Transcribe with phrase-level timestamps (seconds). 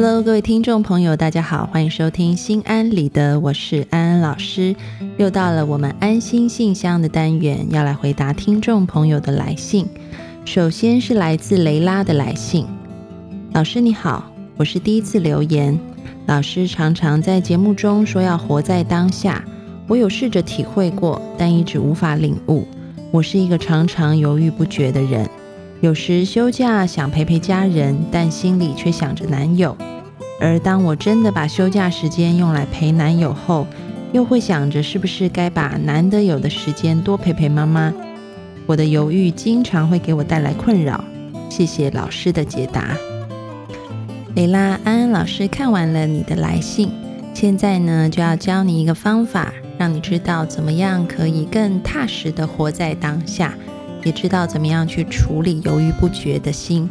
[0.00, 4.76] Hello，各位听众朋友，大家好，欢迎收听心安理得，我是安安老师。
[5.16, 9.88] 又到了我们安心信箱的单元，要来回答听众朋友的来信。
[10.44, 12.64] 首先是来自雷拉的来信，
[13.52, 15.76] 老师你好，我是第一次留言。
[16.26, 19.44] 老师常常在节目中说要活在当下，
[19.88, 22.64] 我有试着体会过，但一直无法领悟。
[23.10, 25.28] 我是一个常常犹豫不决的人。
[25.80, 29.76] 有时休假想陪陪家人，但心里却想着男友。
[30.40, 33.64] 而当我真的把休假时间用来陪男友后，
[34.12, 37.94] 又会想着是不是该把难得有的时间多陪陪妈妈。
[38.66, 41.04] 我的犹豫经常会给我带来困扰。
[41.48, 42.96] 谢谢老师的解答。
[44.34, 46.90] 蕾拉，安安老师看完了你的来信，
[47.32, 53.54] 现在呢就要教你一个方法，让你知道怎么样可以更踏实的活在当下。
[54.04, 56.88] 也知道怎么样去处理犹豫不决的心。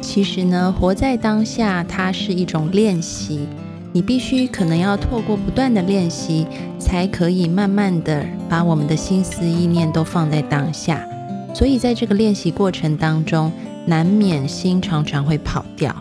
[0.00, 3.46] 其实呢，活在当下，它是一种练习。
[3.92, 6.46] 你必须可能要透过不断的练习，
[6.78, 11.06] 才可以慢慢的把我们的心思意念都放在当下。
[11.54, 13.52] 所以在这个练习过程当中，
[13.86, 15.94] 难免心常常会跑掉。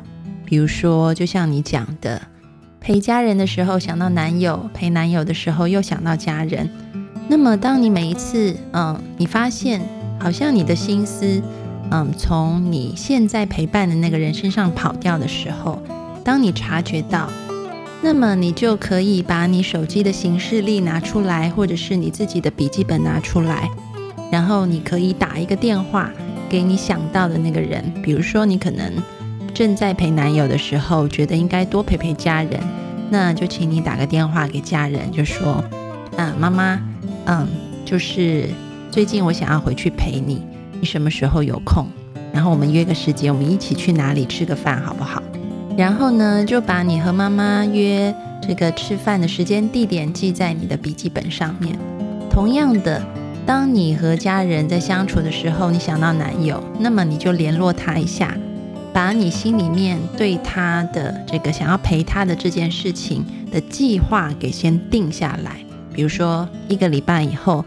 [0.45, 2.21] 比如说，就像你讲的，
[2.79, 6.69] 陪家人的时候想到男友，陪男友的时候又想到家人。
[7.27, 9.81] 那么，当你每一次，嗯，你发现。
[10.21, 11.41] 好像你的心思，
[11.89, 15.81] 嗯，从你现在陪伴的那个人身上跑掉的时候，
[16.23, 17.27] 当你察觉到，
[18.03, 23.67] 那么你就可以把你手机的行事历拿出来，或者是你自己的笔记本拿出来，
[24.31, 26.11] 然后你可以打一个电话
[26.47, 27.83] 给你想到的那个人。
[28.03, 28.93] 比如说，你可能
[29.55, 32.61] 正在陪男友的时候，觉得应该多陪陪家人，
[33.09, 35.63] 那就请你打个电话给家人，就说，
[36.15, 36.79] 嗯，妈妈，
[37.25, 37.47] 嗯，
[37.83, 38.47] 就是。
[38.91, 40.41] 最近我想要回去陪你，
[40.81, 41.87] 你什么时候有空？
[42.33, 45.23] 然后我们约个时间，我们一起去哪里吃个饭，好不好？
[45.77, 48.13] 然后呢，就把你和妈妈约
[48.45, 51.79] 这个吃饭的时间、地点记在你的笔记本上面。
[52.29, 53.01] 同样的，
[53.45, 58.37] 当你和家人在相处的时候，你想到男友，那么你就联络他一下，
[58.91, 65.63] 把你心里面对他的这个想要陪他的这件事情的计划给先定下来。
[65.93, 67.63] 比如说一个礼拜以后。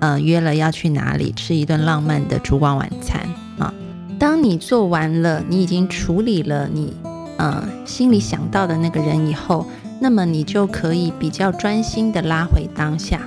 [0.00, 3.20] 呃，约了要去哪里吃一顿浪漫的烛光晚餐
[3.58, 3.72] 啊？
[4.18, 6.92] 当你做完了，你已经处理了你
[7.38, 9.66] 呃心里想到的那个人以后，
[10.00, 13.20] 那么你就可以比较专心的拉回当下。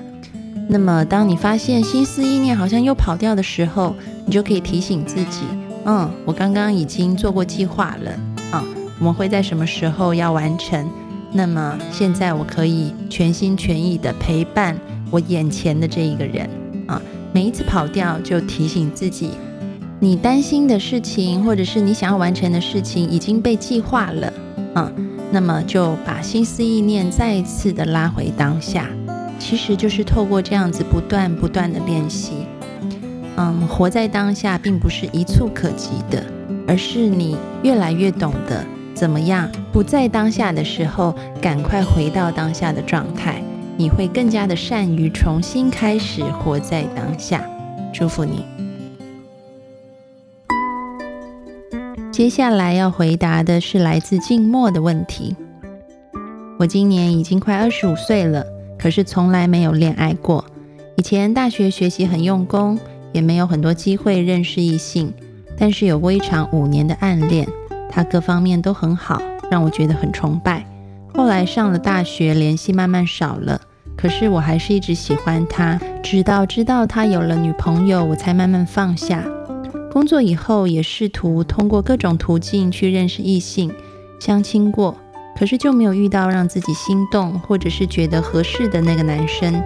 [0.68, 5.42] 那么当你发现心思意念好像又跑掉的时候，你就可以提醒自己，
[5.86, 8.12] 嗯，我刚刚已经做过计划了
[8.52, 8.64] 啊，
[9.00, 10.88] 我们会在什么时候要完成？
[11.32, 14.76] 那么现在我可以全心全意的陪伴
[15.12, 16.50] 我眼前的这一个人。
[17.32, 19.32] 每一次跑掉就提醒自己，
[20.00, 24.34] 你担心的事情或者是你想要完成的事情已经被计划了
[24.74, 24.92] 啊，
[25.32, 28.88] 那么就把心思意念再一次的拉回当下，
[29.38, 32.32] 其实就是透过这样子不断不断的练习，
[33.36, 36.24] 嗯，活在当下并不是一触可及的，
[36.68, 38.66] 而是你越来越懂得
[38.96, 43.44] 怎么样不在当下的时候，赶快回到当下的状态。
[43.80, 47.42] 你会更加的善于重新开始活在当下，
[47.94, 48.44] 祝福你。
[52.12, 55.34] 接下来要回答的是来自静默的问题。
[56.60, 58.46] 我今年已经快二十五岁了，
[58.78, 60.44] 可是从来没有恋爱过。
[60.98, 62.78] 以前大学学习很用功，
[63.14, 65.14] 也没有很多机会认识异性，
[65.58, 67.48] 但是有过一场五年的暗恋，
[67.90, 70.66] 他各方面都很好，让我觉得很崇拜。
[71.14, 73.62] 后来上了大学，联系慢慢少了。
[74.00, 79.26] 可是我还是一直喜欢他，直到知道他有了女朋友，我才慢慢放下。
[79.92, 83.70] 工作以后也试图通过各种途径去认识异性，
[84.22, 84.96] 相亲过，
[85.38, 89.62] 可是就没有遇到让自己心动或者是觉得合适的那个男生。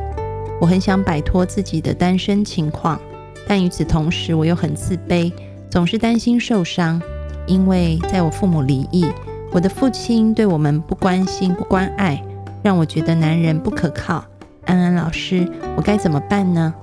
[0.59, 2.99] 我很想摆脱自己的单身情况，
[3.47, 5.31] 但与此同时我又很自卑，
[5.69, 6.99] 总是担心受伤，
[7.45, 9.05] 因为在我父母离异，
[9.51, 12.19] 我的父亲对我们不关心不关爱。
[12.63, 14.23] 让我觉得男人不可靠，
[14.65, 16.73] 安安老师，我该怎么办呢？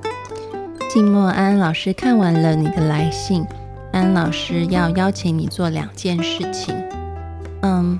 [0.88, 3.44] 静默，安安老师看完了你的来信，
[3.93, 6.75] 安安老师要邀请你做两件事情。
[7.62, 7.99] 嗯，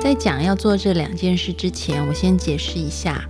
[0.00, 3.22] 在讲要做这两件事之前，我先解释一下，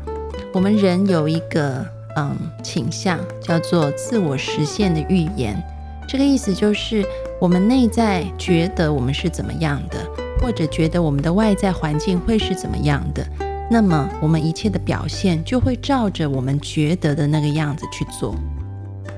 [0.52, 1.86] 我们人有一个
[2.16, 5.62] 嗯倾向，叫做自我实现的预言。
[6.06, 7.04] 这个意思就是，
[7.40, 9.98] 我们内在觉得我们是怎么样的，
[10.40, 13.26] 或者觉得我们的外在环境会是怎么样的。
[13.72, 18.34] 那么，我们一切的表现就会照着我们觉得的那个样子去做，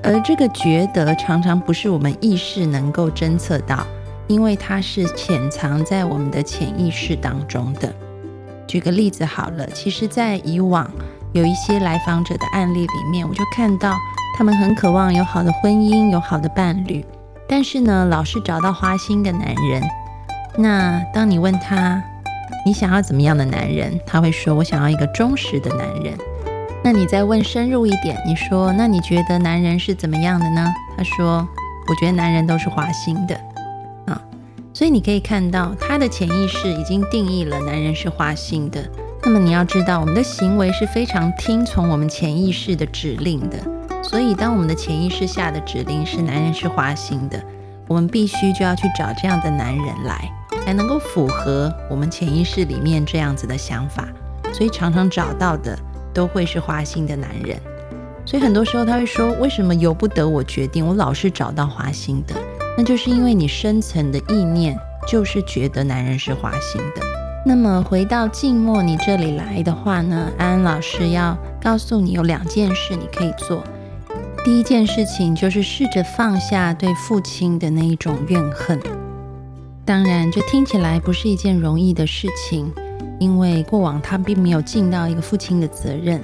[0.01, 3.85] 而这个觉得常常不是我们意识能够侦测到，
[4.27, 7.93] 因为它是潜藏在我们的潜意识当中的。
[8.65, 10.89] 举个例子好了，其实，在以往
[11.33, 13.93] 有一些来访者的案例里面，我就看到
[14.37, 17.05] 他们很渴望有好的婚姻、有好的伴侣，
[17.45, 19.83] 但是呢，老是找到花心的男人。
[20.57, 22.01] 那当你问他
[22.65, 26.17] 你想要怎么样的男人，他会说：“我想要一个忠实的男人。”
[26.83, 31.47] 那你再问深入一点，你说：“那你觉得男人是怎么样的呢？”他说
[31.87, 33.35] ：“我觉得男人都是花心的。”
[34.11, 34.19] 啊，
[34.73, 38.83] 所以你可以看到他的潜意识已经定义了男人是花心的。
[39.23, 43.57] 那么你要知道，我们的行为是非常听从我们潜意识的指令的。
[44.01, 47.39] 所以当我们的潜意识下的指令是男人是花心的，
[47.87, 50.31] 我们必须就要去找这样的男人来。
[50.65, 54.07] 才能够符合我们潜意识里面这样子的想法，
[54.51, 55.77] 所以常常找到的
[56.11, 57.55] 都会是花心的男人。
[58.25, 60.83] 所以很多时候他会说：“为什么由不得我决定？
[60.83, 62.33] 我老是找到花心的，
[62.75, 64.75] 那就是因为你深层的意念
[65.07, 67.01] 就是觉得男人是花心的。”
[67.45, 73.63] 那么回到静默你这里来的话呢，安安老师要告诉你有两件事你可以做。
[74.43, 78.79] 第一件事情就是试着放下对父亲的那一种怨恨。
[79.85, 82.73] 当然，这听起来不是一件容易的事情，
[83.19, 86.19] 因为过往他并没有尽到一个父亲的责任。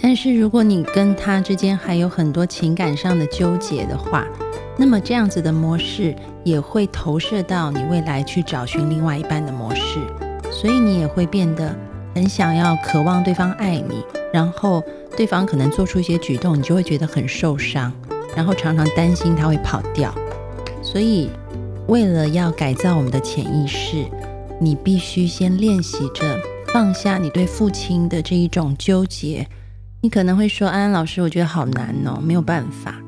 [0.00, 4.26] 但是，如果你跟他之间还有很多情感上的纠结的话，
[4.78, 10.00] 那么这样子的模式也会投射到你未来去找寻另外一半的模式，
[10.50, 11.76] 所以你也会变得
[12.14, 14.02] 很想要、渴望对方爱你，
[14.32, 14.82] 然后
[15.14, 17.92] 对方可能做出一些举动，你就会觉得很受伤，
[18.34, 20.10] 然后常常担心他会跑掉，
[20.82, 21.28] 所以。
[21.88, 24.06] 为了要改造我们的潜意识，
[24.60, 29.46] 你必须先练习着放下你对父亲的这一种纠结。
[30.00, 33.00] 你可能会说：“安安老师，我觉得好难哦，没有办法。”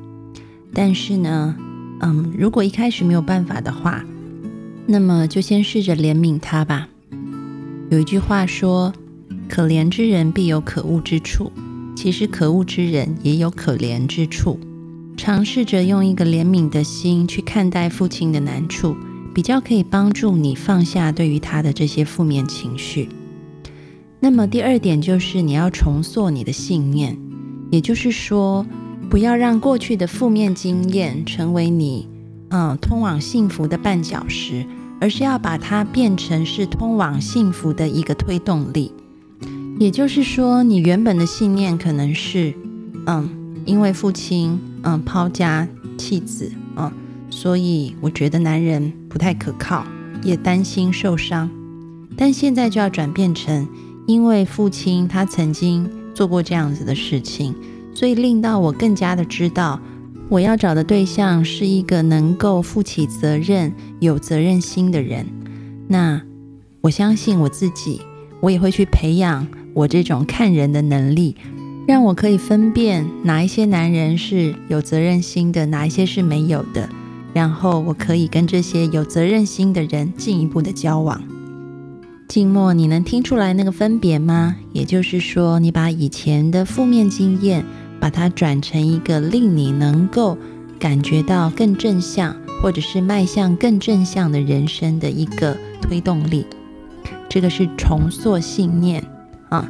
[0.73, 1.55] 但是呢，
[2.01, 4.03] 嗯，如果一开始没有办法的话，
[4.85, 6.87] 那么就先试着怜悯他吧。
[7.89, 8.93] 有一句话说
[9.49, 11.51] ：“可怜之人必有可恶之处。”
[11.95, 14.59] 其实可恶之人也有可怜之处。
[15.17, 18.95] 尝试着用一个怜悯的心去看待父亲的难处，
[19.33, 23.09] 比较可以帮助你放下对于他的这些负面情绪。
[24.19, 27.17] 那么第二点就是你要重塑你的信念，
[27.71, 28.65] 也就是说，
[29.09, 32.07] 不要让过去的负面经验成为你
[32.49, 34.65] 嗯通往幸福的绊脚石，
[35.01, 38.93] 而是要把它变成是通往幸福的一个推动力。
[39.79, 42.53] 也就是说，你原本的信念可能是
[43.07, 43.36] 嗯。
[43.67, 45.67] 因为父亲嗯抛家
[45.97, 46.91] 弃子嗯，
[47.29, 49.85] 所以我觉得男人不太可靠，
[50.23, 51.47] 也担心受伤。
[52.15, 53.67] 但现在就要转变成，
[54.07, 57.53] 因为父亲他曾经做过这样子的事情，
[57.93, 59.79] 所以令到我更加的知道，
[60.29, 65.25] 我要找的对象是一个能够负起责任、有责任心的人。
[65.87, 66.21] 那
[66.81, 68.01] 我相信我自己，
[68.39, 71.35] 我也会去培养我这种看人的能力。
[71.87, 76.89] 让我可以分辨哪一些男人是有责任心的，哪一些是没有的，
[77.33, 81.23] 然后我可以跟这些有责任心的人进一步的交往。
[82.27, 84.57] 静默，你能听出来那个分别吗？
[84.73, 87.63] 也就是说，你把以前的负面经验，
[88.01, 90.37] 把它转成一个令你能够
[90.77, 96.45] 感觉到更正向，或者是迈向更正向的人生的一个推动力。
[97.29, 99.01] 这个是重塑信念
[99.47, 99.65] 啊。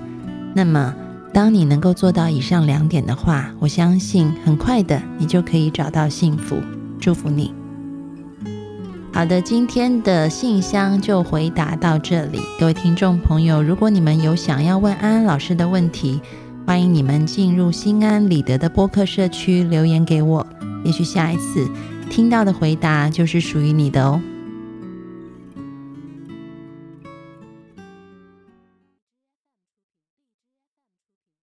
[0.56, 0.96] 那么。
[1.34, 6.58] 当你能够做到以上两点的话，我相信很快的你就可以找到幸福。
[7.00, 7.54] 祝福你。
[9.14, 12.40] 好的，今天的信箱就回答到这里。
[12.60, 16.22] 各位听众朋友，如果你们有想要问安安老师的问题，
[16.66, 20.46] 欢迎你们进入心安理得的播客社区留言给我，
[20.84, 21.68] 也许下一次
[22.10, 24.22] 听到的回答就是属于你的哦。